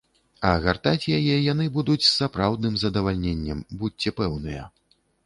А 0.51 0.51
гартаць 0.61 1.09
яе 1.17 1.35
яны 1.51 1.67
будуць 1.75 1.99
з 2.05 2.09
сапраўдным 2.21 2.79
задавальненнем, 2.85 3.63
будзьце 3.83 4.15
пэўныя! 4.23 4.65